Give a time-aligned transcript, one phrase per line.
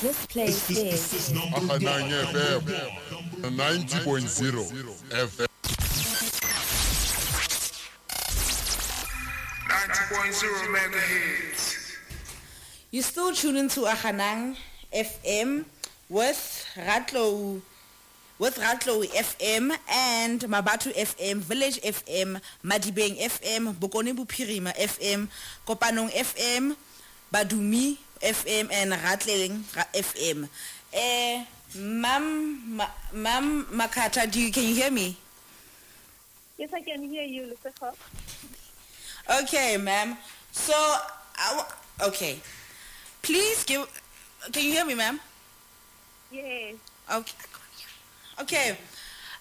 [0.00, 2.62] this place is Ahanang FM
[3.42, 4.62] 90.0
[5.10, 5.48] FM.
[12.92, 14.56] You still tune into Ahanang
[14.94, 15.64] FM
[16.08, 17.60] with Ratlo
[18.38, 25.26] with Ratlo FM and Mabatu FM, Village FM, Madibeng FM, Bokone Bophirima FM,
[25.66, 26.76] Kopanong FM,
[27.34, 30.48] Badumi FM and Ratleng Ra- FM.
[30.92, 31.44] Eh,
[31.76, 35.16] Mam, Ma- Mam Makhatha, do you, can you hear me?
[36.56, 37.92] Yes, I can hear you, Lucifer.
[39.42, 40.16] Okay, ma'am.
[40.52, 42.40] So, I w- okay.
[43.22, 43.86] Please give.
[44.52, 45.20] Can you hear me, ma'am?
[46.32, 46.76] Yes.
[47.12, 47.34] Okay.
[48.40, 48.78] Okay.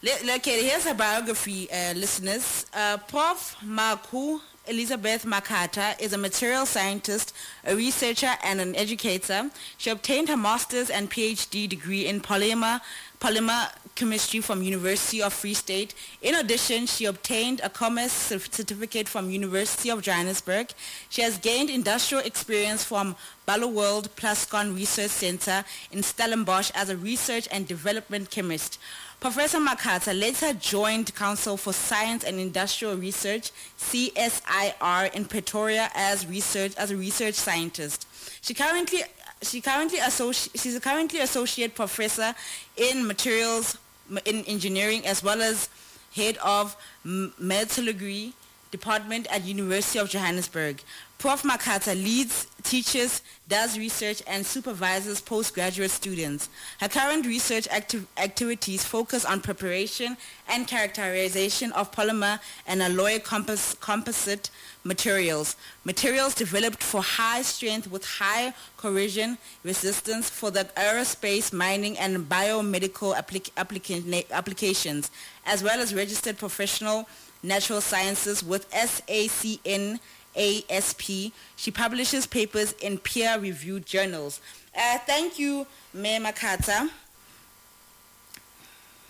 [0.04, 2.66] Le- Okay, here's a biography, uh, listeners.
[2.74, 3.56] Uh, Prof.
[3.64, 7.34] Maku Elizabeth Makhatha is a material scientist,
[7.66, 9.50] a researcher, and an educator.
[9.78, 12.82] She obtained her master's and PhD degree in polymer,
[13.20, 15.94] polymer chemistry from University of Free State.
[16.22, 20.72] In addition, she obtained a commerce certificate from University of Johannesburg.
[21.10, 23.16] She has gained industrial experience from
[23.48, 28.78] World Plascon Research Center in Stellenbosch as a research and development chemist.
[29.20, 36.76] Professor Makhatha later joined Council for Science and Industrial Research, CSIR, in Pretoria as research
[36.78, 38.08] as a research scientist.
[38.42, 39.02] She currently
[39.42, 42.36] she currently associ- she's a currently associate professor
[42.76, 43.78] in materials
[44.26, 45.70] in engineering as well as
[46.16, 48.34] head of metallurgy
[48.70, 50.82] department at University of Johannesburg.
[51.18, 51.42] Prof.
[51.42, 56.48] Makhatha leads, teaches, does research, and supervises postgraduate students.
[56.80, 60.16] Her current research acti- activities focus on preparation
[60.48, 64.52] and characterization of polymer and alloy compos- composite
[64.84, 65.56] materials.
[65.86, 73.16] Materials developed for high strength with high corrosion resistance for the aerospace, mining, and biomedical
[73.16, 75.10] applic- applica- applications,
[75.48, 77.08] as well as registered professional
[77.44, 80.00] natural sciences with SACN
[80.38, 81.34] ASP.
[81.56, 84.40] She publishes papers in peer-reviewed journals.
[84.76, 86.90] Uh, thank you, Mayor Makhatha.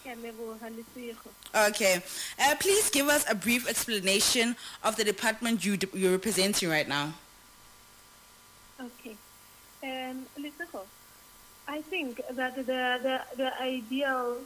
[0.04, 1.68] Ke a leboha, Lesego.
[1.70, 2.02] Okay.
[2.40, 7.14] Uh, please give us a brief explanation of the department you, you're representing right now.
[8.80, 9.16] Okay.
[9.84, 10.26] Um,
[11.68, 14.38] I think that the, the, the ideal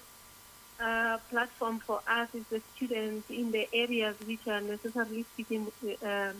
[0.79, 5.71] uh, platform for us is the students in the areas which are necessarily speaking
[6.03, 6.31] uh,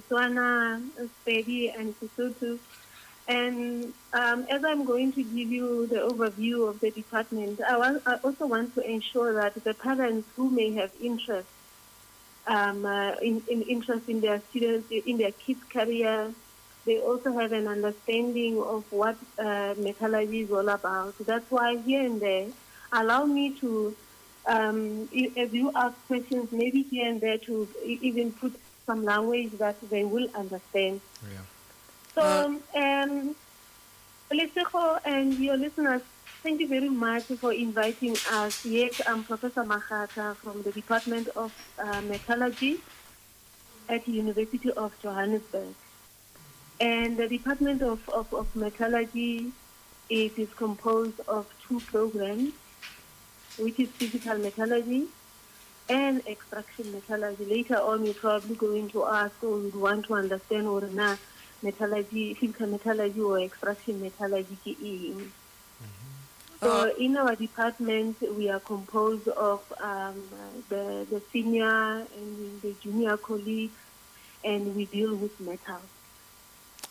[0.00, 0.86] Setswana,
[1.24, 2.58] Sepedi, and Sesotho.
[3.28, 8.02] And um, as I'm going to give you the overview of the department, I, want,
[8.06, 11.48] I also want to ensure that the parents who may have interest
[12.46, 16.32] um, uh, in, in interest in their students, in their kids' career,
[16.84, 21.14] they also have an understanding of what uh, metallurgy is all about.
[21.18, 22.46] That's why here and there,
[22.92, 23.96] allow me to,
[24.46, 28.54] um, as you ask questions, maybe here and there to even put
[28.86, 31.00] some language that they will understand.
[32.14, 33.34] So, um,
[34.30, 36.02] Lesego and your listeners,
[36.42, 38.64] thank you very much for inviting us.
[38.64, 42.80] Yes, I'm Professor Makhatha from the Department of uh, Metallurgy
[43.88, 45.74] at the University of Johannesburg.
[46.80, 49.52] And the Department of, of, of Metallurgy
[50.08, 52.52] it is composed of two programs,
[53.58, 55.08] which is physical metallurgy
[55.88, 57.44] and extraction metallurgy.
[57.44, 61.18] Later on, you're probably going to ask or you want to understand or not
[61.62, 64.56] metallurgy, physical metallurgy or extraction metallurgy.
[64.64, 65.32] ke eng.
[66.60, 70.22] So in our department, we are composed of um,
[70.68, 73.76] the, the senior and the junior colleagues,
[74.42, 75.82] and we deal with metals.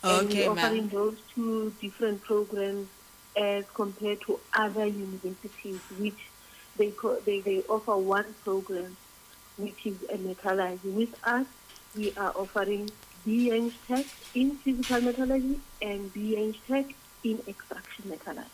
[0.04, 0.58] and Okay, ma'am.
[0.58, 2.88] offering those two different programs
[3.36, 6.30] as compared to other universities, which
[6.78, 8.98] they, co- they, they offer one program,
[9.58, 10.90] which is a metallurgy.
[10.90, 11.46] With us,
[11.96, 12.90] we are offering
[13.26, 16.86] BEng Tech in physical metallurgy and BEng Tech
[17.24, 18.50] in extraction metallurgy.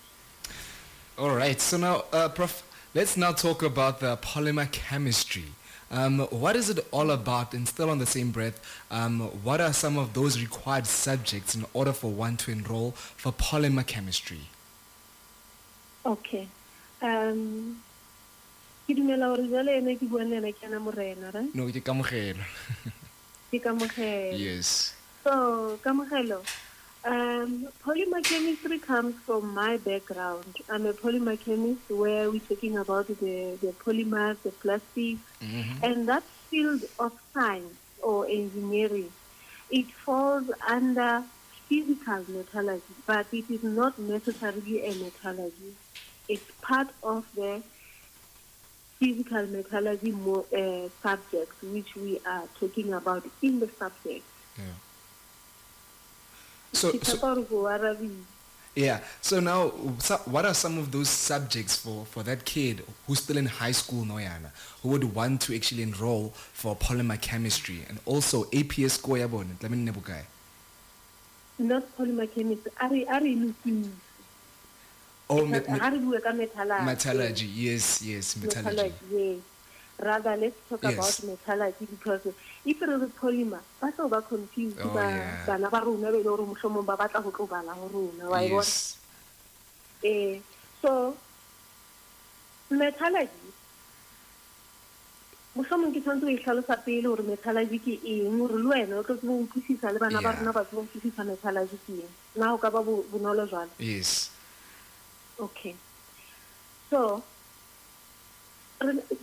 [1.18, 1.59] All right.
[1.59, 2.63] So now, uh, Prof,
[2.94, 5.45] let's now talk about the polymer chemistry.
[5.91, 7.53] Um, what is it all about?
[7.53, 11.65] And still on the same breath, um, what are some of those required subjects in
[11.74, 14.47] order for one to enroll for polymer chemistry?
[16.06, 16.47] Okay.
[17.01, 17.81] Um,
[18.91, 21.55] ke dumela hore jwale ene ke buang le ena ke ana morena right?
[21.55, 22.43] No, ke kamogelo.
[23.51, 24.95] ke kamogelo Yes.
[25.23, 26.43] So, Kamogelo,
[27.05, 30.57] um, polymer chemistry comes from my background.
[30.67, 35.21] I'm a polymer chemist where we're talking about the, the polymers, the plastics,
[35.83, 39.11] and that field of science or engineering,
[39.69, 41.23] it falls under
[41.69, 45.75] physical metallurgy, but it is not necessarily a metallurgy.
[46.27, 47.61] It's part of the
[49.01, 54.24] physical metallurgy mo- uh, subject, which we are talking about in the subject.
[56.74, 58.12] So, so ke
[58.75, 59.00] yeah.
[59.21, 63.38] So now, so what are some of those subjects for, for that kid who's still
[63.38, 64.51] in high school, Noyana,
[64.81, 69.62] who would want to actually enroll for polymer chemistry and also APS score yabona?
[69.62, 70.21] Let me nebukai.
[71.59, 72.71] not polymer chemistry.
[72.80, 73.89] a re a re lokise
[75.31, 77.45] Oh, me- me- re bue ka metallurgy.
[77.48, 78.68] Yes, yes, metallurgy.
[78.68, 79.39] metallurgy yes
[80.01, 80.98] rather let's talk Yes.
[80.98, 82.25] about metallurgy because
[82.66, 85.06] if re re polymer ba tlo ba confused Oh, ba
[85.45, 88.39] bana ba rona be le gore mohlomong ba batla go tlo bala go rona wa
[88.42, 88.98] bona Yes.
[90.04, 90.42] eh
[90.81, 91.13] so
[92.74, 93.45] metallurgy
[95.56, 99.04] mohlomong ke tshwanetse o e tlhalosa pele gore metallurgy ke eng gore le wena o
[99.06, 102.12] tlo tsebo utlwisisa le bana ba rona ba tsebo utlwisisa metallurgy ke eng
[102.42, 104.31] na o ka ba bonolo jwalo Yes.
[105.41, 105.75] Okay.
[106.89, 107.23] So,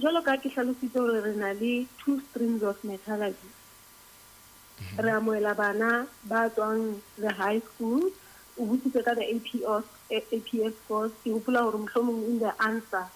[0.00, 3.50] jwalo ka ke hlalositse gore re na le two streams of metallurgy.
[4.78, 4.98] Mhm.
[5.04, 8.10] Re amohela bana ba tswang the high school,
[8.58, 13.06] o botsitse ka the APS, course, ke hopola hore mohlomong in the answer,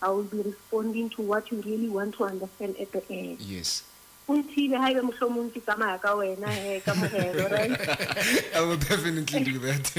[0.00, 3.40] I will be responding to what you really want to understand at the end.
[3.40, 3.82] Yes.
[4.28, 7.80] O nthile ha ebe mohlomong ke tsamaya ka wena he ka mohelo, right?
[8.56, 9.92] I will definitely do that.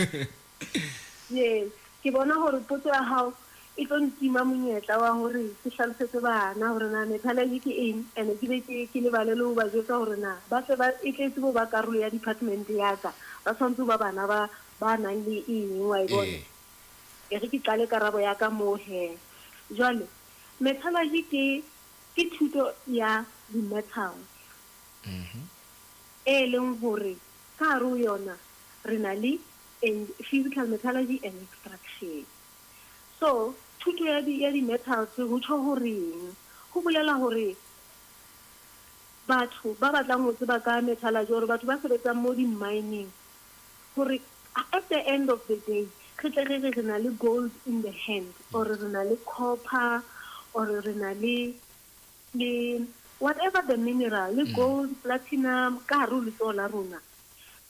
[1.29, 1.69] yes
[2.07, 3.33] ke bona gore potso ya gago
[3.75, 8.31] e tlo ntima monyetla wa gore ke tlhalosetse bana gore na metallurgy ke eng and
[8.39, 11.11] ke be ke ke lebale le go ba jetsa gore na ba tle ba e
[11.11, 13.11] tletse bo ba karolo ya department ya ka
[13.43, 14.39] ba tshwanetse ba bana ba
[14.79, 16.39] ba nang le eng wa e bona
[17.27, 19.19] Eh, e re ke qale karabo ya ka moo he
[19.75, 20.07] jwale
[20.63, 21.43] metallurgy ke
[22.15, 23.11] ke thuto ya
[23.51, 24.31] di-metals
[26.23, 27.19] e leng gore
[27.59, 28.39] ka gare yona
[28.87, 29.33] re na le
[29.83, 32.25] en- physical metallurgy and extraction.
[33.19, 36.35] So thuto ya di- ya di-metals go tsho goreng
[36.73, 37.55] go bolela gore
[39.27, 43.09] batho ba batlang go tseba ka metallurgy gore batho ba sebetsang mo di-mining
[43.95, 44.19] gore
[44.73, 45.85] at the end of the day
[46.23, 49.15] re tle re re re na le gold in the hand or re na le
[49.25, 50.01] copper
[50.53, 51.53] or re na le
[52.33, 52.85] le
[53.19, 54.53] whatever the mineral le mm.
[54.55, 56.99] gold platinum ka gare ho letsogo la rona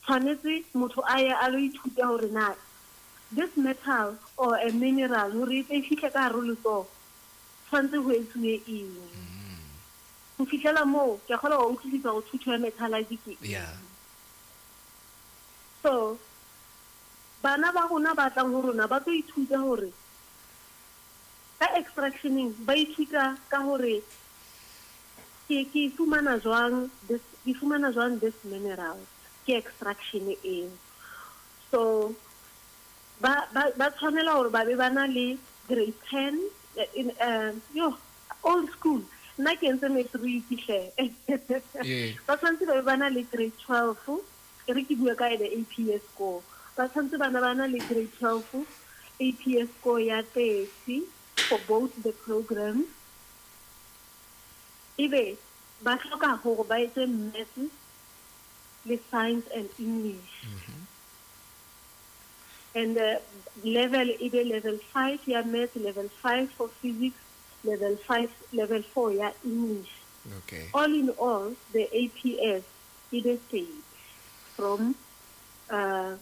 [0.08, 2.56] tshwanetse motho a ye a lo ithuta gore na
[3.32, 6.88] this metal or a mineral gore e tle e fitlhe ka gare letsogo
[7.68, 8.96] tshwanetse go etsiwe eng?
[10.38, 13.36] Go fitlhela moo ke wa utlwisisa go thuto ya metallurgy ke
[15.84, 16.18] so
[17.44, 19.92] bana ba rona ba tlang ho rona ba tlo ithuta hore
[21.60, 24.02] ka extractioning ba ithuta ka hore
[25.48, 28.98] ke ke fumana jwang this ke fumana jwang this mineral
[29.48, 30.70] ke extraction eo.
[31.72, 31.82] So
[33.24, 35.38] ba ba ba tshwanela hore ba be ba na le
[35.68, 36.39] grade 10
[36.77, 37.96] eh, in uh, yo
[38.44, 39.01] old school.
[39.39, 40.51] Nna ke entse matric
[41.84, 42.12] Yeah.
[42.27, 44.20] ba tshwanetse ba be ba na le grade 12
[44.68, 46.44] e re ke bua ka ene APS score.
[46.75, 48.68] Ba tshwanetse bana ba na le grade 12
[49.27, 51.08] APS score ya 30
[51.48, 52.86] for both the programs
[54.98, 55.38] ebe
[55.86, 57.70] ba hloka gore ba etse maths
[58.88, 60.34] le science and english
[62.75, 63.15] and uh,
[63.63, 67.20] level ebe level 5 ya maths level 5 for physics
[67.63, 69.94] level 5 level 4 ya english
[70.39, 70.67] Okay.
[70.74, 72.63] all in all, the APS
[73.12, 73.79] it is paid
[74.56, 74.96] from
[75.70, 76.15] uh,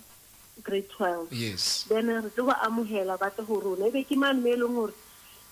[0.62, 1.34] grade 12.
[1.34, 1.86] Yes.
[1.90, 3.90] Then re tlo ba amohela ba tle ho rona.
[3.90, 4.94] Ebe ke mane me e leng hore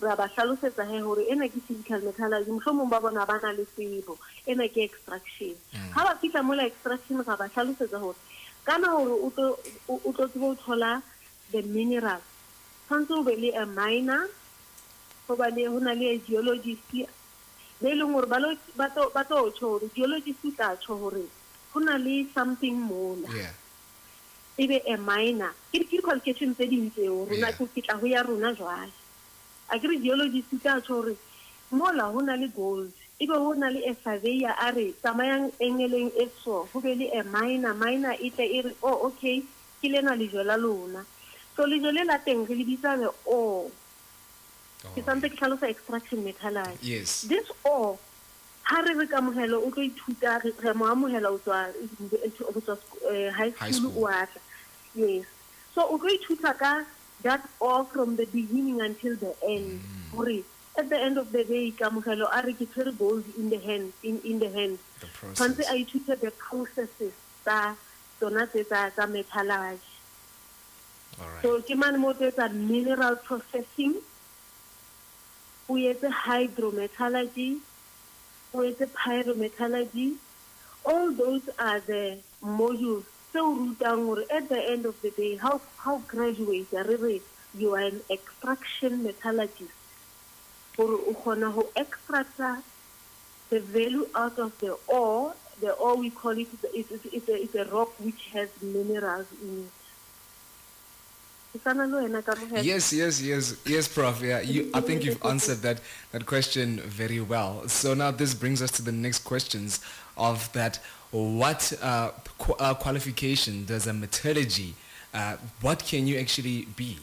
[0.06, 3.66] ra ba hlalosetsa he hore ena ke physical metallurgy mohlomong ba bona ba na le
[3.76, 4.18] tsebo
[4.48, 5.56] ena ke extraction
[5.96, 8.18] ha ba fihla mola extraction ra ba hlalosetsa hore
[8.68, 9.48] kana hore o tlo
[9.88, 11.02] o o thola
[11.52, 12.22] the mineral
[12.88, 14.24] tshwanetse o be le a miner
[15.28, 17.08] ho ba le ho na le a geologist be
[17.92, 18.88] e leng hore ba lo- ba
[19.28, 21.24] tlo tjho hore geologist o tla tjho hore
[21.74, 23.30] ho na le something mola
[24.64, 28.22] ebe a minor ke di- ke di-qualification tse ding tseo rona ko kitla ho ya
[28.24, 28.94] rona jwale
[29.74, 31.16] a geologist ka tjho gore
[31.72, 36.12] mola go na le gold ebe go na le a surveyor a re tsamayang engeleng
[36.24, 39.42] e so go be le a minor minor e tle e re o okay
[39.82, 41.04] ke lena lejo la lona.
[41.56, 43.70] So lejo le la teng re le bitsabe o
[44.96, 47.22] ke santse ke tlhalosa extraction metallurgy Yes.
[47.32, 47.98] this or
[48.64, 51.68] ha re re kamogelo o tlo ithuta re mo amohela o tswa
[53.12, 54.04] eh, high school.
[54.04, 54.42] o atla
[54.96, 55.26] yes.
[55.76, 56.86] So o tlo ithuta ka
[57.24, 59.82] that all from the beginning until the end.
[60.12, 60.44] Hore
[60.78, 63.94] at the end of the day kamogelo a re ke tshwere gold in the hand
[64.04, 64.78] in, in the hand.
[65.02, 67.14] Tshwanetse a ithute the processes
[67.44, 67.76] tsa
[68.20, 69.94] tsona tse tsa tsa metallurgy.
[71.42, 73.96] So ke mane mo tse tsa mineral processing
[75.70, 77.50] o etse hydrometallurgy
[78.54, 80.16] o etse pyrometallurgy.
[80.86, 85.36] All those are the modules tse o rutang gore at the end of the day
[85.36, 87.22] how, how graduate re re
[87.58, 89.74] you are an extraction metallurgist
[90.78, 92.62] gore o kgona ho extracta
[93.50, 97.56] the value out of the ore the ore we call it is is a, is
[97.56, 99.84] a rock which has minerals in it?
[102.66, 104.22] Yes, yes, yes, yes, Prof.
[104.22, 107.68] Yeah, you, I think you've answered that that question very well.
[107.68, 109.80] So now this brings us to the next questions
[110.18, 110.80] of that.
[111.14, 114.74] What uh, qu- uh, qualification does a metallurgy?
[115.14, 116.98] Uh, what can you actually be?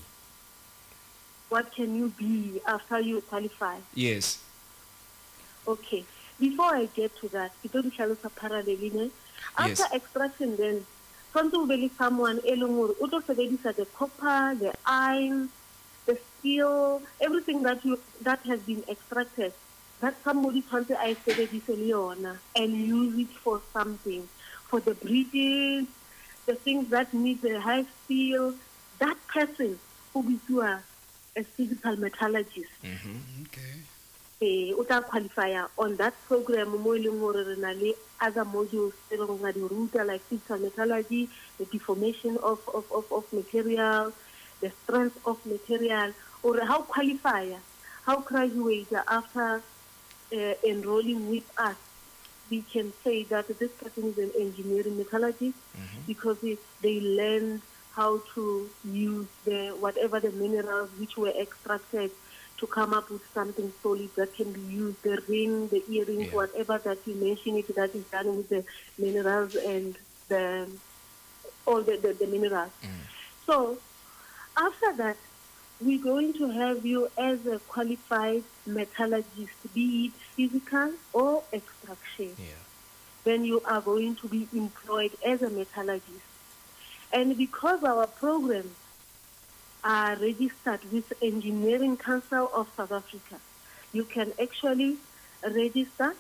[1.49, 4.39] what can you be after you qualify Yes.
[5.67, 6.05] Okay.
[6.39, 9.11] Before I get to that, tlo di hlalosa parallel.
[9.59, 9.93] After Yes.
[9.93, 10.87] extraction then,
[11.33, 15.51] tshwanetse o be le someone e leng hore o tlo sebedisa the copper, the iron,
[16.07, 19.53] the steel, everything that you that has been extracted.
[20.01, 24.27] That somebody tshwanetse a e sebedise le yona and use it for something.
[24.69, 25.87] For the bridges,
[26.47, 28.55] the things that need the high steel,
[28.99, 29.79] that person
[30.15, 30.81] o bitsiwa
[31.37, 32.73] a physical metallurgist.
[33.43, 33.77] Okay.
[34.41, 38.45] Eh o tla qualifya on that program mo e leng gore re na le other
[38.45, 41.29] modules tse gore ra di ruta like physical metallurgy
[41.59, 44.13] the deformation of, of, of, of material
[44.61, 46.13] the strength of material.
[46.43, 47.61] Or how qualifier
[48.07, 49.63] how graduate after
[50.35, 51.77] uh, enrolling with us
[52.51, 55.57] we can say that this person is an engineering metallurgist
[56.07, 57.63] because it, they learned
[57.95, 62.11] how to use the whatever the minerals which were extracted
[62.59, 66.35] to come up with something solid that can be used the ring the earrings Yeah.
[66.35, 68.65] whatever that you mention it that is done with the
[68.99, 69.97] minerals and
[70.29, 70.71] the
[71.67, 72.73] all the, the, the minerals.
[73.49, 73.81] So
[74.59, 75.17] after that
[75.81, 82.63] we're going to have you as a qualified metallurgist be it physical or extraction Yeah.
[83.25, 86.29] then you are going to be employed as a metallurgist.
[87.13, 88.77] And because our programs
[89.83, 93.37] are registered with Engineering Council of South Africa,
[93.93, 94.97] you can actually
[95.43, 96.15] register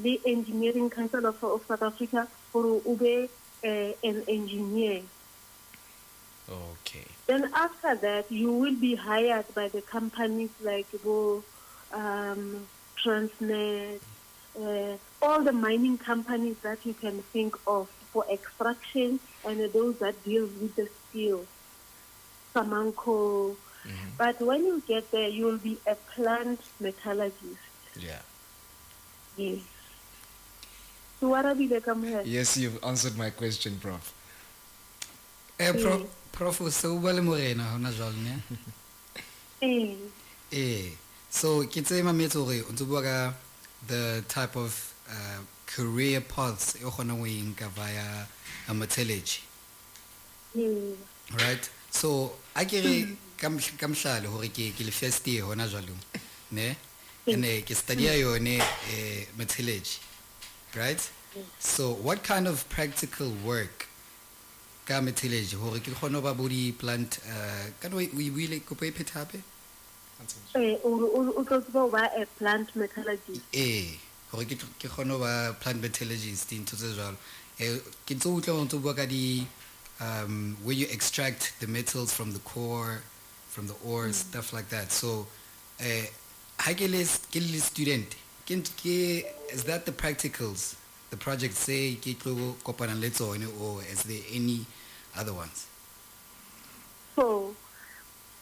[0.00, 3.30] the Engineering Council of, of South Africa for ube
[3.64, 3.68] uh,
[4.02, 5.02] an engineer.
[6.48, 7.04] Okay.
[7.26, 11.42] Then after that, you will be hired by the companies like Go,
[11.92, 12.66] um,
[13.02, 14.00] Transnet,
[14.60, 20.22] uh, all the mining companies that you can think of for extraction and those that
[20.24, 21.46] deal with the steel,
[22.54, 23.56] Samancor.
[24.16, 27.58] But when you get there, you will be a plant metallurgist.
[27.98, 28.20] Yeah.
[29.36, 29.60] Yes.
[31.20, 32.22] So what are we come here?
[32.24, 34.12] Yes, you've answered my question, Prof.
[35.58, 36.23] eh prof prof
[36.70, 38.42] se o bua le morena hona jwale ne?
[39.60, 39.96] Eh,
[40.52, 40.92] eh
[41.30, 43.34] so ke tse mametse hore o ntse bua ka
[43.86, 48.26] the type of uh, career paths e o kgonang ho e nka via
[48.68, 49.40] a metallurgy
[50.58, 50.96] eh,
[51.38, 51.70] right?
[51.90, 55.94] So a ke re ka mhl- ka mohlale hore ke le first year hona jwalo
[56.50, 56.76] ne?
[57.26, 58.60] Ene ke study yone
[58.90, 59.24] eh
[60.74, 61.10] right?
[61.58, 63.88] So what kind of practical work
[64.84, 68.84] ka metallurgy hore ke kgone ba bo di plant uh ka no o buile kopo
[68.84, 68.92] e
[72.20, 73.42] eh, plant metallurgist.
[73.52, 73.96] eh
[74.30, 74.56] hore ke
[74.88, 77.16] kgone ba plant metallurgist dintho tse jwalo
[77.58, 79.46] eh ke ntse utlwa o ntse bua ka di
[80.00, 83.02] um where you extract the metals from the core
[83.54, 84.90] from the ore, stuff like that.
[84.90, 85.28] So,
[85.80, 86.06] uh,
[86.58, 88.58] ha ke le student, ke
[89.54, 90.74] is that the practicals,
[91.14, 94.66] the project say ke tlo kopana le tsone or is there any
[95.16, 95.66] other ones?
[97.14, 97.54] So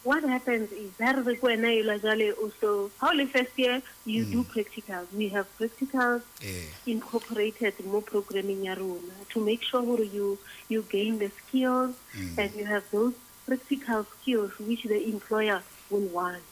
[0.03, 3.75] what happens is that re kwena ela jale also how le first year
[4.05, 5.05] you do practicals.
[5.13, 10.39] We have practicals Eh, incorporated more programming ya rona to make sure you
[10.69, 11.93] you gain the skills
[12.37, 13.13] and you have those
[13.45, 15.61] practical skills which the employer
[15.91, 16.49] will want.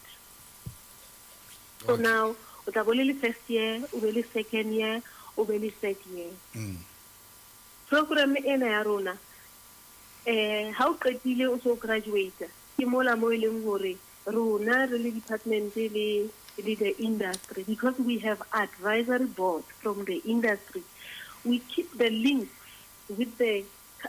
[1.88, 2.04] So Okay.
[2.04, 2.36] now
[2.68, 5.02] o tla bo le le first year, o be le second year,
[5.38, 5.98] o be le third
[6.56, 6.78] mm,
[7.90, 9.18] program ena ya rona
[10.26, 12.48] eh ha o qetile o so graduate
[12.78, 17.98] ke mola mo e leng hore rona re le department le le the industry because
[18.00, 20.84] we have advisory board from the industry.
[21.44, 22.54] We keep the links
[23.10, 23.64] with the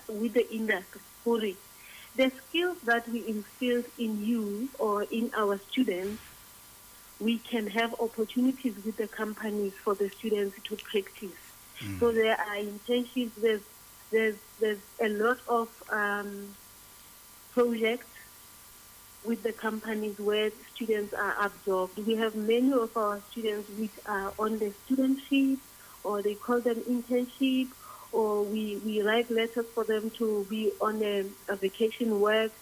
[0.09, 1.55] with the industry hore
[2.17, 6.21] the skills that we instilled in you or in our students
[7.23, 11.31] we can have opportunities with the companies for the students to practice.
[11.99, 13.61] So there are internships, there's,
[14.11, 16.55] there's, there's a lot of um,
[17.53, 18.07] projects
[19.25, 21.99] with the companies where students are absorbed.
[22.07, 25.59] We have many of our students which are on the studentship
[26.05, 27.69] or they call them internship
[28.13, 32.53] or we, we write letters for them to be on a, a vacation work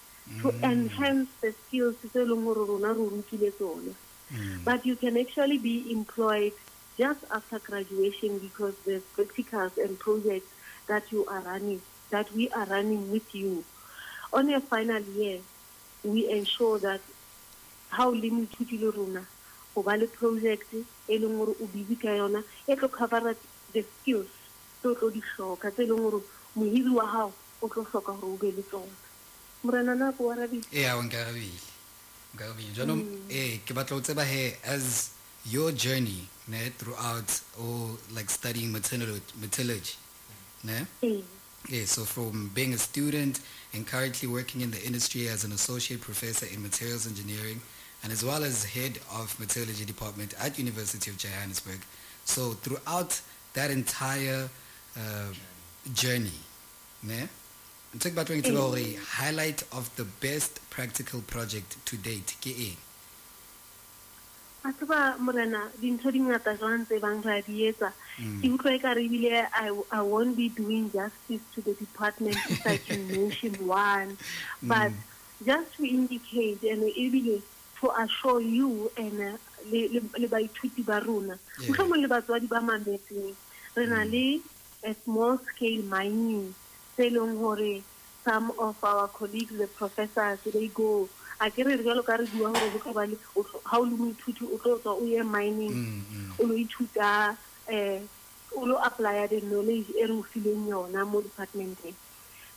[0.41, 1.97] to enhance the skills
[4.31, 4.65] tse leng gore rona re rutile tsone.
[4.65, 6.53] But you can actually be employed
[6.99, 10.51] just after graduation because there's practicals and projects
[10.87, 13.65] that you are running, that we are running with you.
[14.33, 15.39] On your final year,
[16.05, 17.01] we ensure that
[17.89, 19.27] how le moithuti le rona
[19.75, 20.75] go ba le project
[21.09, 23.35] e leng gore o busy ka yona e tlo covera
[23.73, 24.31] the skills
[24.81, 26.23] tse o tlo di hloka tse e leng gore
[26.57, 28.95] mohiri wa gago o tlo hloka gore o be le tsona
[29.63, 31.70] morena nako wa rabile eh, awa nkarabile.
[32.37, 32.73] Nkarabile.
[32.75, 35.11] Jaanong, eh, ke batla ho tseba he, as
[35.47, 39.97] your journey ne, throughout or like studying metallurgy, metallurgy
[40.65, 40.87] ne?
[41.03, 41.23] ee
[41.69, 43.41] Yeah, so from being a student
[43.75, 47.61] and currently working in the industry as an associate professor in materials engineering
[48.03, 51.81] and as well as head of metallurgy department at University of Johannesburg.
[52.25, 53.21] So throughout
[53.53, 54.49] that entire
[54.97, 55.33] uh,
[55.93, 56.41] journey,
[57.03, 57.29] ne?
[57.93, 62.37] I'm talking about going to the highlight of the best practical project to date.
[62.41, 62.77] Ke eng?
[64.65, 67.93] a tseba morena dintho di ngata jwang tse bang ra di etsa?
[68.21, 68.41] Mm.
[68.43, 72.37] Ke utlwa e ka re ebile I, i won't be doing justice to the department
[72.49, 74.19] if i can mention one
[74.63, 74.93] but
[75.45, 77.41] just to indicate and ebile
[77.81, 79.37] to assure you and uh,
[79.73, 81.41] le baithuti ba rona.
[81.61, 81.73] Yeah.
[81.73, 83.33] mohlomong le batswadi ba mametseng
[83.77, 84.13] re na mm.
[84.13, 84.27] le
[84.85, 86.53] a small scale mining
[86.97, 87.85] se
[88.25, 91.09] some of our colleagues the professors they go
[91.41, 93.17] a ke re jalo ka re bua gore go tlo ba le
[93.65, 96.31] ha o le moithuti o tlo tswa o ye mining Mm, mm.
[96.39, 97.37] o lo ithuta
[97.73, 98.09] um
[98.61, 101.97] o lo applya the knowledge e re o fileng yona mo departmenteng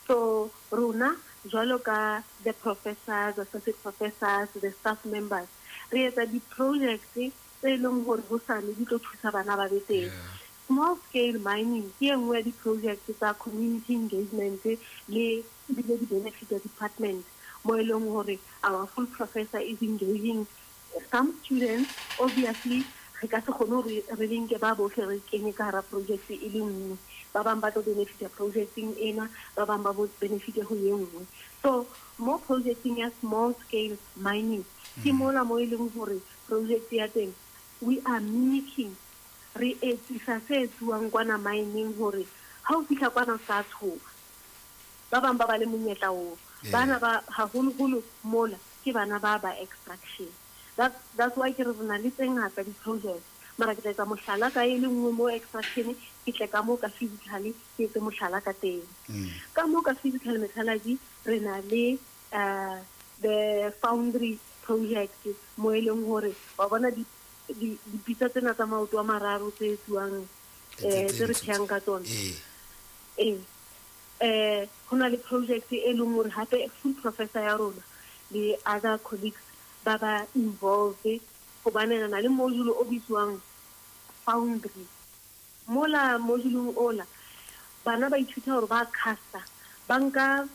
[0.07, 1.15] so rona
[1.47, 5.47] jwalo ka the professors associate professors the staff members
[5.91, 7.31] re etsa di-project tse
[7.63, 10.42] e leng gore go sane di tlo thusa bana ba be teng Yeah.
[10.67, 17.23] Small scale mining ke nngwe ya di-project tsa community engagement eh, le ebile di-benefit department.
[17.63, 20.47] Mo e leng gore our full professor is engaging
[21.11, 21.91] some students.
[22.19, 22.83] Obviously
[23.21, 26.49] re ka se kgone gore re lenke ba botlhe re kenye ka gara project e
[26.49, 26.97] le nngwe.
[27.33, 31.23] Ba bangwe ba tlo benefita projecting ena ba bangwe ba bo benefite go ye nngwe.
[31.61, 31.87] So
[32.19, 34.63] mo projecting ya small scale mining
[35.03, 35.17] ke mm.
[35.17, 37.33] mola mo e leng gore project ya teng
[37.81, 38.95] we are mimicking
[39.55, 42.25] re etsisa se etsuwang kwana mineng gore
[42.65, 44.09] ga o fitlha kwana sa tshoga
[45.11, 46.37] ba bangwe ba ba le monyetla oo.
[46.71, 50.31] Bana ba haholoholo mola ke bana ba ba extraction.
[50.75, 53.21] That's why ke re re na le tse ngata di-project
[53.57, 55.93] mara ke tla etsa mohlala ka e le nngwe mo extraction
[56.25, 58.81] ke tle ka moo ka physically ke etse mohlala ka teng.
[59.05, 59.29] Mm.
[59.53, 60.97] ka mo ka physical metallurgy
[61.29, 61.85] re na le
[62.33, 62.81] um
[63.21, 65.13] the foundry project
[65.61, 66.89] mo e leng gore wa bona
[67.49, 70.25] dipitsa tsena tsa maoto a mararo tse Tse- um
[70.77, 72.05] tse tse re theang ka tsone
[73.17, 73.37] Eh,
[74.21, 74.65] ee.
[74.65, 77.83] Um go na le project e leng gore gape full professor ya rona
[78.31, 79.43] le other colleagues
[79.85, 81.19] ba ba involved
[81.63, 83.37] gobane re na le module o bitswang
[84.25, 84.85] foundry.
[85.67, 87.05] Mola moduleng ola
[87.85, 89.41] bana ba ithuta gore ba casta
[89.87, 90.47] ba nka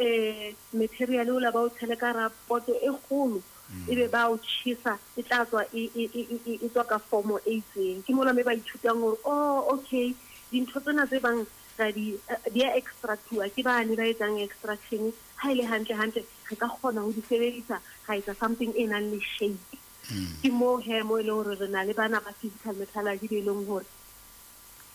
[0.00, 3.42] um material ola ba o tshele ka rapoto e kgolo
[3.88, 6.98] ebe ba o chisa e tla tswa e- e e- e- e- e tswa ka
[6.98, 8.02] formo e itseng.
[8.04, 10.14] Ke mola me ba ithutang gore oh okay
[10.52, 11.46] dintho tsena tse bang
[11.78, 12.14] ra di
[12.54, 17.02] di a extractua ke bane ba etsang extraction ha ile hantle hantle re ka kgona
[17.02, 19.78] ho di sebedisa ra etsa something e nang le shape.
[20.12, 20.32] Mm.
[20.42, 23.38] Ke mo he mo e leng hore re na le bana ba physical metallurgy be
[23.40, 23.86] e leng hore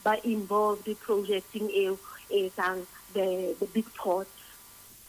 [0.04, 4.30] ba involved projecting eo e etsang the the big pot.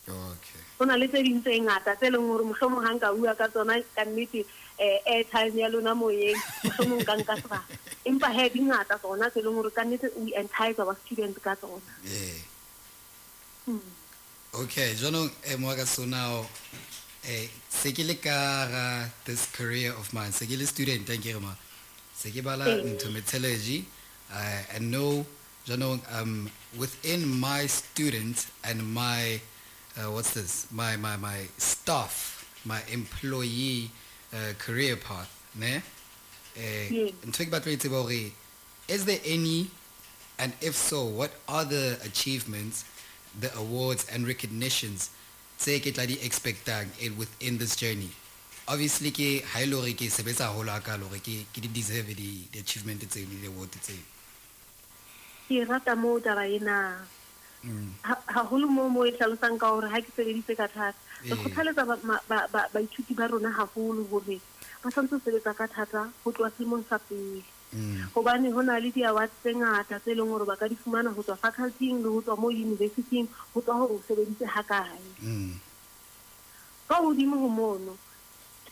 [0.09, 3.36] Okay go na le tse ding tse ngata tse leng gore mohlomong ga nka bua
[3.36, 4.40] ka tsona ka nnete
[4.80, 7.76] um airtime ya lona moyeng mohlomong ka nka sebaka
[8.08, 11.52] empa he di ngata tsona tse leng gore ka nnete we entice our students ka
[11.60, 11.92] tsona.
[13.68, 13.92] Hmm.
[14.56, 16.48] okay jwanong um wa ka so now
[17.28, 18.84] eh se ke le ka ga
[19.28, 21.52] this career of mine se ke le student a ke re ma
[22.16, 22.64] se ke bala
[23.12, 23.84] metallurgy
[24.32, 25.28] uh, and know
[25.68, 26.48] jwanong um
[26.80, 29.36] within my students and my
[30.00, 33.90] uh, what's this my my my staff my employee
[34.32, 35.82] uh, career path ne
[36.56, 37.12] eh Yes.
[37.26, 38.32] ntho e ke batla ho e
[38.88, 39.70] is there any
[40.38, 42.84] and if so what are the achievements
[43.38, 45.10] the awards and recognitions
[45.58, 48.10] tse ke tla di expectang in within this journey
[48.66, 52.58] obviously ke ha hore ke sebetsa haholo hakalo hore ke ke di deserve di di
[52.58, 54.02] achievement tseo le di award tseo
[55.50, 57.02] ke rata mo taba ena.
[58.03, 61.37] Ha- haholo mo mo e hlalosang ka hore ha ke sebeditse ka thata re Ee.
[61.37, 64.40] kgothaletsa ba- ma- ba- ba- baithuti ba rona haholo hore
[64.83, 68.11] ba tshwanetse ho sebetsa ka thata ho tloha selemong sa pele Mm.
[68.16, 71.23] hobane ho na le di-awards tse ngata tse leng hore ba ka di fumana ho
[71.23, 75.55] tswa facultyng le ho tswa mo universityng ho tswa hore o sebeditse ha kae Mm.
[76.88, 77.94] ka hodimo ho mono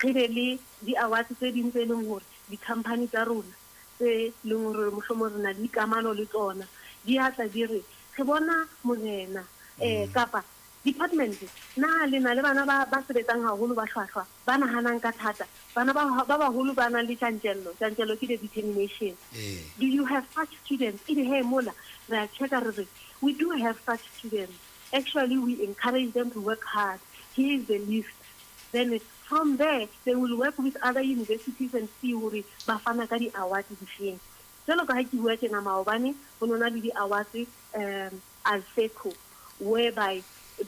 [0.03, 0.49] re be le
[0.83, 3.55] di-awards tse ding tse leng hore di-company tsa rona
[4.01, 6.65] tse leng hore mohlomong re na le dikamano le tsona
[7.05, 7.81] di atla tla di re
[8.19, 9.43] re bona morena
[9.81, 10.43] um kapa
[10.85, 11.39] department
[11.77, 15.47] na le na le bana ba sebetsang haholo ba hlwahlwa ba nahanang ka thata.
[15.75, 19.59] Bana ba ba baholo ba nang le tjantjello tjantjello ke determination eh.
[19.79, 21.03] Do you have such students?
[21.09, 21.73] E he mola
[22.09, 22.87] re a checka re re
[23.21, 24.55] we do have such students.
[24.93, 27.01] Actually we encourage them to work hard.
[27.35, 28.15] Here is the list
[28.73, 33.19] then from there they will work with other universities and see hore ba fana ka
[33.19, 34.19] di-awards difeng
[34.69, 38.21] jalo ka ha ke bua tjena maobane ho nona le di-awards um
[39.61, 40.23] whereby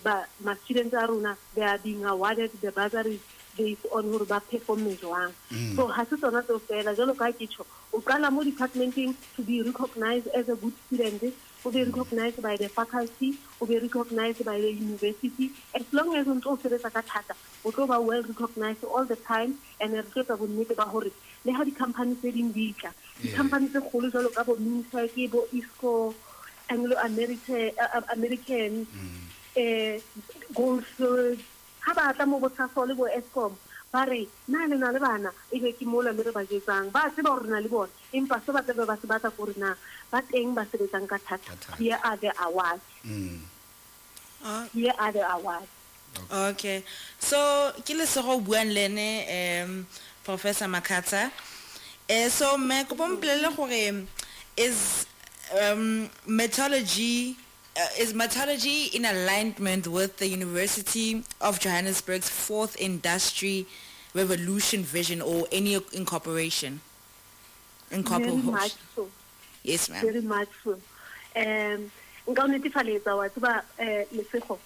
[0.05, 0.15] ba
[0.47, 3.21] ma-students a rona they are being awarded the bursaries
[3.57, 5.33] based on hore ba performe jwang.
[5.51, 5.77] Mm.
[5.77, 6.97] so ha se tsona fela.
[6.97, 11.23] Jalo ka ke tjho o qala mo departmenteng to be recognized as a good student
[11.65, 15.51] o be recognized by the faculty o be recognized by the university.
[15.75, 17.35] As long as o ntso o sebetsa ka thata
[17.65, 21.11] o tlo ba well recognized all the time and re tlo bonnete ba hore
[21.45, 24.55] le ha di-company tse ding di tla di-company tse kgolo jalo ka bo
[25.15, 26.15] ke bo isco
[26.69, 27.71] anglo american
[28.17, 28.87] american
[29.57, 29.97] um
[30.55, 31.39] goldfield
[31.85, 33.53] ga ba tla mo botshaso le bo escom
[33.93, 36.91] ba re na le na le bana e be ke mola le re ba jetsang.
[36.95, 39.75] Ba tseba gore na le bone empa se ba tsebe ba se batla gore na
[40.11, 41.75] ba teng ba sebetsang ka thata.
[41.75, 42.87] Here are the awards.
[43.03, 43.43] Mm.
[44.47, 45.67] Ah, here are the awards.
[46.55, 46.87] okay.
[47.19, 47.37] So
[47.83, 49.87] ke lesego o buang le ene um
[50.23, 51.35] professor makata
[52.11, 54.07] uh, so me kopo mpolele gore
[54.57, 55.07] is
[55.63, 57.37] um, metallurgy
[57.77, 63.67] uh, is metallurgy in alignment with the University of Johannesburg's fourth industry
[64.15, 66.81] revolution vision or any incorporation?
[67.89, 68.51] very Incorporation.
[68.53, 69.09] much so
[69.63, 70.03] Yes, ma'am.
[70.05, 70.73] very much so
[71.37, 71.91] um
[72.29, 74.59] nka o netefaletsa wa tseba um lesego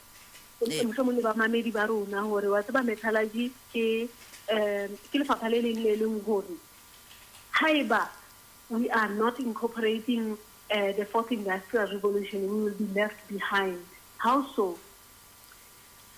[0.70, 0.82] Ee.
[0.84, 4.08] mohlomong le bamamedi ba rona gore wa tseba metallurgy ke
[4.52, 6.56] um ke lefapha le leng le leng gore
[7.54, 8.08] haeba
[8.70, 10.36] we are not incorporating
[10.70, 12.40] uh, the fourth industrial revolution.
[12.42, 13.78] We will be left behind.
[14.18, 14.78] How so?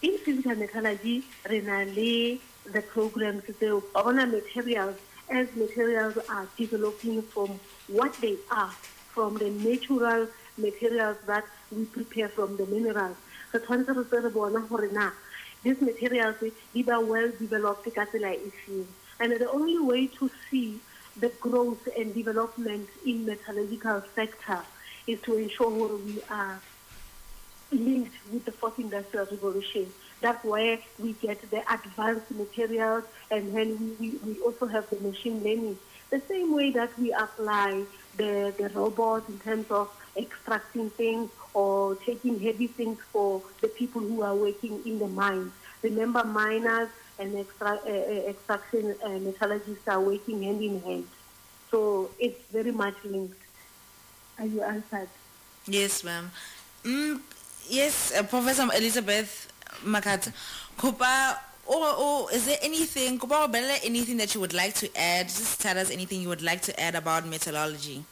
[0.02, 2.38] In physical metallurgy re na le
[2.72, 4.96] the programs wa bona materials
[5.28, 8.70] as materials are developing from what they are
[9.14, 13.16] from the natural materials that we prepare from the minerals.
[13.52, 15.12] Re tshwanetse re tse re bona
[15.62, 16.36] these materials
[16.72, 18.84] di ba well developed ka tsela e
[19.18, 20.78] and the only way to see
[21.18, 24.60] the growth and development in metallurgical sector
[25.06, 26.60] is to ensure we are
[27.72, 29.92] linked with the fourth industrial revolution.
[30.20, 35.00] That's where we get the advanced materials and then we, we, we also have the
[35.00, 35.78] machine learning.
[36.10, 37.84] The same way that we apply
[38.16, 44.00] the, the robots in terms of extracting things or taking heavy things for the people
[44.00, 45.52] who are working in the mines.
[45.82, 51.06] Remember, miners and extra, uh, extraction uh, metallurgists are working hand in hand.
[51.70, 53.40] So it's very much linked.
[54.38, 55.08] Are you answered?
[55.66, 56.30] Yes, ma'am.
[56.84, 57.20] Mm,
[57.68, 59.52] yes, uh, Professor Elizabeth
[59.84, 60.32] Makhatha.
[60.78, 65.26] Kopa, or, or is there anything, Kopa Bella, anything that you would like to add?
[65.26, 68.04] Just tell us anything you would like to add about metallurgy.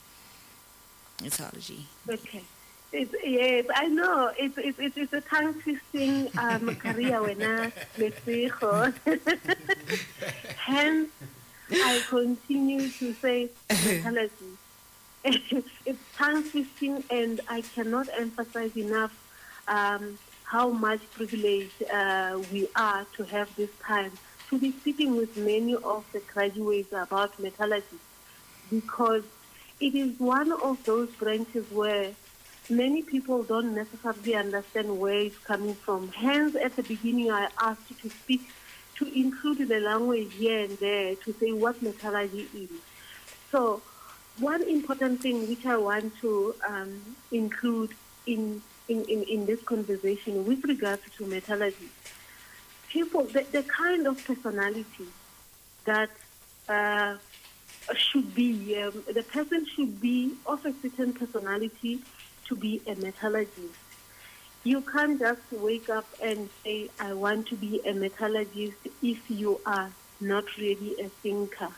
[1.23, 1.87] Metallurgy.
[2.09, 2.43] Okay.
[2.97, 4.31] It's, yes, I know.
[4.39, 7.73] It's it's it's, it's a tongue twisting um, career when I
[10.57, 11.09] Hence,
[11.73, 14.53] I continue to say mentality.
[15.25, 19.13] it's tongue twisting, and I cannot emphasize enough
[19.67, 24.13] um, how much privilege uh, we are to have this time
[24.51, 27.99] to be speaking with many of the graduates about metallurgy
[28.71, 29.25] because
[29.81, 32.13] it is one of those branches where
[32.71, 36.09] many people don't necessarily understand where it's coming from.
[36.09, 38.49] Hence, at the beginning, I asked you to speak
[38.97, 42.71] to include the language here and there to say what metallurgy is.
[43.51, 43.83] So,
[44.39, 47.01] one important thing which I want to um,
[47.31, 47.91] include
[48.27, 51.89] in, in, in, in this conversation with regards to metallurgy,
[52.89, 55.07] people, the, the kind of personality
[55.85, 56.11] that
[56.69, 57.17] uh,
[57.95, 62.01] should be, um, the person should be of a certain personality
[62.47, 63.81] to be a metallurgist.
[64.65, 69.61] You can't just wake up and say, I want to be a metallurgist if you
[69.67, 71.69] are not really a thinker.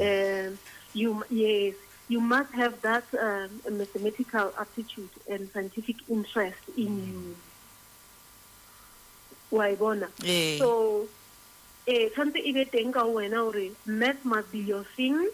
[0.00, 0.58] Um,
[0.94, 1.74] you, yes,
[2.08, 7.36] you must have that um, mathematical aptitude and scientific interest in you.
[9.50, 10.08] Wa e bona?
[10.24, 10.58] Eh.
[10.58, 11.08] So,
[11.86, 15.28] eh, tshwantse e be teng ka ho wena hore math must be your thing,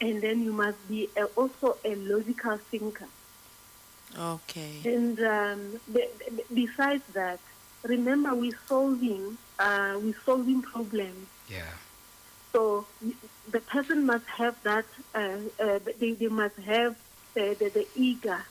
[0.00, 3.08] and then you must be a, also a logical thinker.
[4.18, 4.80] Okay.
[4.84, 7.40] And um, be, be- besides that,
[7.84, 11.28] remember we're solving, uh, we're solving problems.
[11.48, 11.62] Yeah.
[12.52, 12.86] So
[13.50, 16.96] the person must have that, uh, uh, they, they must have
[17.34, 18.42] the, the, the eager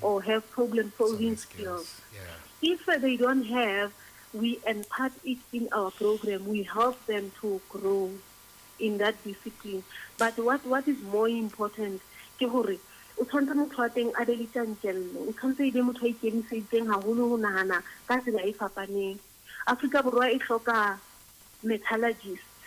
[0.00, 2.00] or have problem solving skills.
[2.14, 2.72] Yeah.
[2.72, 3.92] If uh, they don't have,
[4.32, 6.48] we impart it in our program.
[6.48, 8.10] We help them to grow
[8.80, 9.84] in that discipline.
[10.18, 12.00] But what, what is more important
[12.38, 12.76] ke gore
[13.16, 15.28] o tshwanetse motho wa teng a be le tjantjello.
[15.28, 19.18] O tshwanetse e be motho a ikemiseditseng haholo ho nahana ka tsela e fapaneng.
[19.66, 21.00] Aforika borwa e hloka
[21.62, 22.58] metallurgist.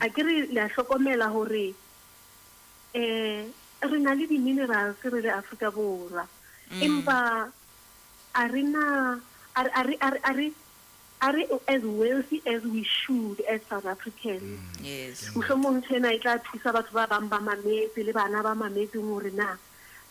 [0.00, 1.76] A ke re le a hlokomela gore
[2.94, 3.52] um
[3.90, 6.24] re na le di-minerals re le aforika borwa.
[6.80, 7.52] Empa
[8.34, 8.84] a re na
[9.56, 10.54] a re-
[11.22, 13.86] a re- a re- a re- a re as wealthy as we should as south
[13.86, 14.42] africans?
[14.42, 14.84] Mm.
[14.84, 15.30] Yes.
[15.34, 19.30] mohlomong tshena e tla thusa batho ba bang ba mametse le bana ba mametseng gore
[19.34, 19.56] na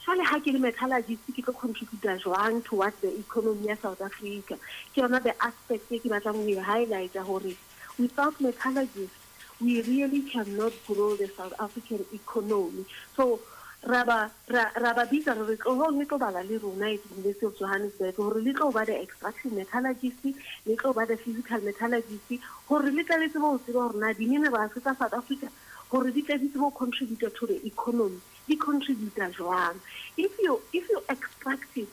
[0.05, 4.57] jale ga ke le metallurgist ke tlo contributa jwang towards the economy ya south africa?
[4.93, 7.55] Ke yona the aspect e ke batlang ho e highlighta gore
[7.99, 9.17] without metallurgists
[9.61, 12.85] we really cannot grow the south african economy.
[13.15, 13.39] So
[13.85, 17.05] ra ba ra ra ba bitsa re re tlohong le tlo bala le rona at
[17.11, 20.25] university of johannesburg gore le tlo ba the extraction metallurgist
[20.65, 24.13] le tlo ba the physical metallurgist gore le tle le tsebe go tseba gore na
[24.13, 25.47] di-minerals tsa south africa
[25.91, 29.77] gore di tle di tsebe go to the economy di contributor jwang?
[30.17, 31.89] If you if you extract it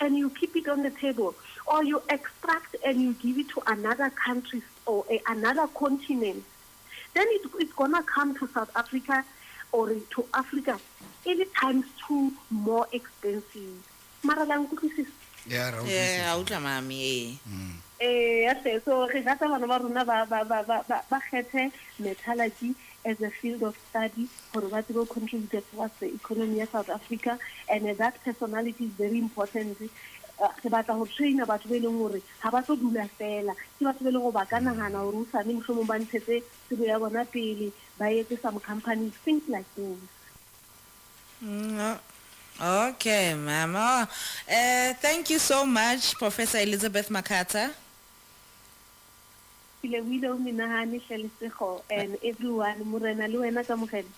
[0.00, 1.34] and you keep it on the table
[1.66, 6.44] or you extract and you give it to another country or a, another continent
[7.14, 9.24] then it, it's gonna come to South Africa
[9.76, 10.74] or to Africa
[11.26, 13.76] any times two more expensive.
[14.24, 15.12] Mara la nkutlwisisa?
[15.46, 16.32] Yeah, ra Yeah, utlwisisa.
[16.32, 16.98] a utlwa mami.
[17.04, 17.36] eh.
[17.98, 23.76] Eh, yes, so re rata bana ba rona ba kgethe metallurgy as a field of
[23.88, 27.38] study gore ba tsebe ho contribute towards the economy ya South Africa
[27.70, 29.76] and uh, that personality is very important
[30.36, 33.54] Uh, re batla ho traina batho ba e leng gore ga ba tlo dula fela
[33.56, 36.42] ke batho ba e leng gore ba ka nagana gore o sane mohlomong ba ntshetse
[36.68, 39.98] tsebo ya bona pele ba etse some companies things like those
[41.44, 41.98] Mm, uh,
[42.58, 43.74] Okay, ma'am.
[43.76, 44.08] Oh,
[44.48, 47.74] uh, thank you so much, Professor Elizabeth Makhatha.
[49.86, 54.08] ke lebohile o menagane tlhalesego and everyone wena kamogelo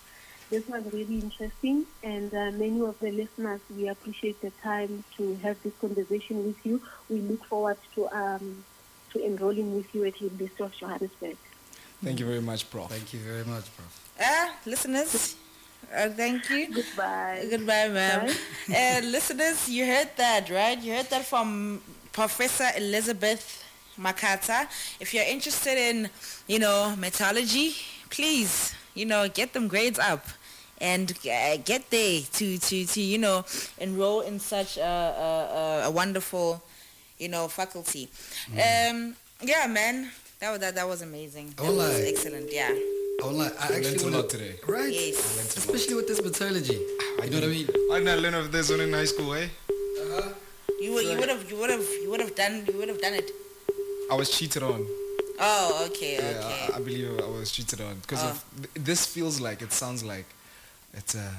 [0.51, 5.37] this was really interesting and uh, many of the listeners we appreciate the time to
[5.43, 6.81] have this conversation with you.
[7.11, 8.65] We look forward to um,
[9.13, 11.37] to enrolling with you at the university of johannesburg
[12.03, 12.91] Thank you very much, Prof.
[12.91, 13.93] Thank you very much, Prof.
[14.21, 15.35] Ah, listeners,
[15.95, 16.73] uh, thank you.
[16.75, 18.29] goodbye Goodbye, ma'am.
[18.71, 20.79] Uh, listeners, you heard that, right?
[20.81, 21.81] You heard that from
[22.13, 23.65] Professor Elizabeth
[23.99, 24.67] Makhatha.
[25.01, 26.09] If you're interested in,
[26.47, 27.75] you know, metallurgy,
[28.11, 30.27] please, you know, get them grades up
[30.81, 33.45] and uh, get there to, to, to, you know,
[33.79, 36.63] enroll in such a, a, a- a wonderful,
[37.19, 38.09] you know, faculty.
[38.53, 40.11] Um, yeah, man.
[40.41, 41.53] That was, that, that was amazing.
[41.57, 42.69] That was excellent, yeah.
[42.71, 44.55] I would like, I learned a wanna- lot today.
[44.67, 44.93] Right?
[44.93, 45.57] Yes.
[45.57, 46.75] Especially with this metallurgy.
[46.75, 47.69] You know what I mean?
[47.93, 49.49] I didn't learn of this one in high school, eh?
[50.81, 53.01] You, would- you would have, you would have, you would have done, you would have
[53.01, 53.31] done it.
[54.11, 54.87] I was cheated on.
[55.41, 56.69] Oh, okay, Yeah, okay.
[56.73, 58.41] I, I believe I was cheated on because Oh.
[58.57, 60.25] th- this feels like it sounds like
[60.95, 61.31] it's a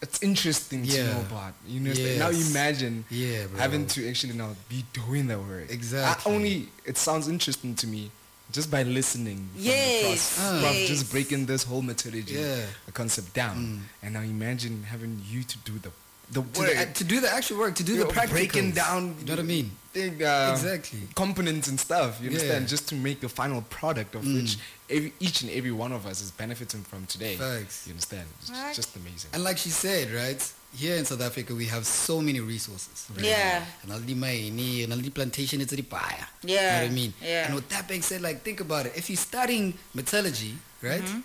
[0.00, 1.52] it's interesting to know about.
[1.66, 2.50] You know, now Yes.
[2.50, 3.58] imagine Yeah, bro.
[3.60, 5.70] having to actually now be doing the work.
[5.70, 6.32] Exactly.
[6.32, 8.10] I only it sounds interesting to me
[8.52, 9.38] just by listening.
[9.52, 10.88] from the Yes, prof- prof yes.
[10.88, 12.66] just breaking this whole methodology, Yeah.
[12.92, 15.90] concept down, and now imagine having you to do the
[16.30, 18.30] the To, the, to do the actual work, to do You the know, practicals.
[18.30, 19.70] breaking down You know what I mean?
[19.92, 21.00] big uh, Exactly.
[21.14, 22.18] components and stuff.
[22.22, 22.62] You understand?
[22.62, 22.66] Yeah.
[22.66, 22.70] Mm.
[22.70, 24.56] Just to make the final product of which
[24.88, 27.36] every, each and every one of us is benefiting from today.
[27.36, 27.86] Facts.
[27.86, 28.26] You understand?
[28.40, 28.74] It's Right.
[28.74, 29.28] just amazing.
[29.34, 30.42] And like she said, right?
[30.74, 33.06] Here in South Africa, we have so many resources.
[33.20, 33.62] Yeah.
[33.82, 36.26] And all the money, and all the plantation, it's the buyer.
[36.42, 37.12] You Yeah, know what I mean?
[37.22, 37.44] yeah.
[37.46, 38.92] And with that being said, like, think about it.
[38.96, 41.02] If you're studying metallurgy, right?
[41.02, 41.20] Mm-hmm.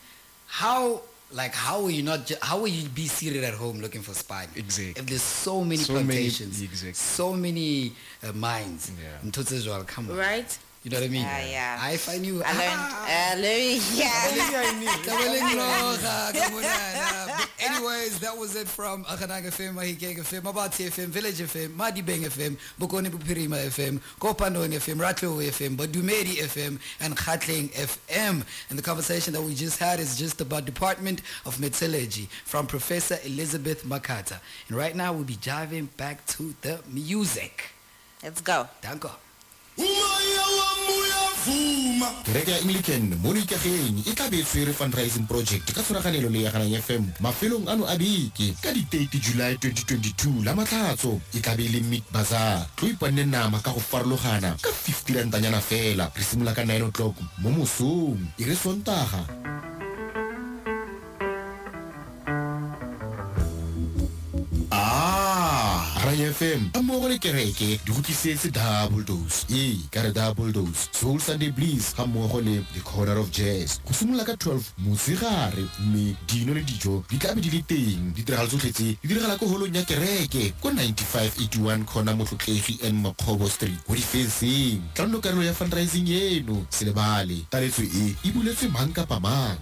[0.48, 4.02] How, like, how will you not, ju- how will you be seated at home looking
[4.02, 4.50] for spine?
[4.56, 5.02] Exactly.
[5.02, 6.94] If there's so many So many- plantations, exactly.
[6.94, 8.92] so many uh, mines.
[9.02, 9.20] Yeah.
[9.24, 10.18] And come on.
[10.18, 10.58] Right?
[10.84, 11.22] You know what I mean?
[11.24, 11.80] Yeah, yeah.
[11.82, 12.42] I find you.
[12.46, 12.63] I learned.
[12.63, 15.02] Ah, Uh, let me, yeah.
[15.04, 17.28] Kabeling Loga, kamunana.
[17.28, 22.24] But anyways, that was it from Akhanang FM, Mahikeng FM, Mabati FM, Village FM, Madibeng
[22.24, 28.46] FM, Bokoni Bophirima FM, Kopanong FM, Ratlo FM, Badumeri FM, and Khatleng FM.
[28.70, 33.18] And the conversation that we just had is just about Department of Metallurgy from Professor
[33.26, 34.40] Elizabeth Makhatha.
[34.70, 37.72] And right now we'll be diving back to the music.
[38.24, 38.70] Let's go.
[38.82, 39.12] Danko.
[42.28, 46.44] Kereke ya anglican mo leikageng e tla be e tshwere fundraising project ka tshwaraganelo le
[46.44, 48.52] ya ganang fm mafelong ano a beke.
[48.60, 53.24] Ka di-30 july 2022 la matlhatso e tla be e le meat bazar tlo ipanne
[53.24, 56.12] nama ka go farologana ka 50 rantanyana fela.
[56.12, 58.20] Re simola ka 9 o'clock mo mosong.
[58.36, 59.24] E re sontaga
[66.34, 69.46] fm a mmogo le kereke di go tlisetse double dose.
[69.50, 73.80] Ee ka re double dose soul sunday bliss ga mmogo le the corner of jazz.
[73.86, 78.13] Go simolola ka 12 motshegare mme dino le dijo di tlabe di le teng.
[78.13, 83.48] Ditiragalo tsotlhe tse di diragala ko holong ya kereke ko 9581 corner motlotlegi and makgobo
[83.50, 84.82] street go difenseng.
[84.94, 89.58] Tlalano karolo ya fundraising eno selebale taletso e e buletswe mang kapa mang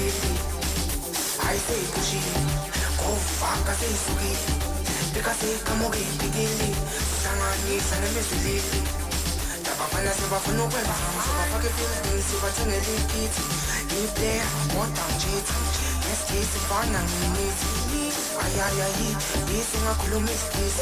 [0.00, 2.24] I say push it,
[2.96, 4.32] go fuck, I say sugi.
[5.12, 6.70] Pika say kamogi, pigili,
[7.20, 8.80] sama ni sana mesuzili.
[9.64, 13.34] Tapapana saba funo kweba, saba fake feelings, saba tunge likit.
[13.92, 14.40] Ni play,
[14.78, 15.66] what I'm cheating,
[16.08, 17.60] yes kiss, fun and minute.
[18.40, 19.12] Ay ay ay,
[19.52, 20.76] this nga kulumis kiss.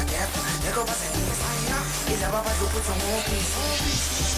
[0.00, 0.30] Agep,
[0.64, 1.80] lego basa ni fire,
[2.16, 4.37] ilaba ba lupo tungo kiss.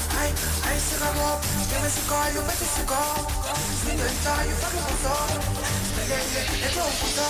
[0.21, 1.39] sika Sidenza yu fake puto Pelele eke uputo Ay, ay, ay, sikawop
[1.71, 3.01] Yemen sikayo pati sika
[3.81, 5.15] Sidenza yu fake puto
[5.95, 7.27] Pelele eke uputo